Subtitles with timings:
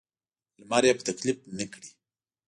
[0.59, 1.89] لمر یې په تکلیف نه کړي.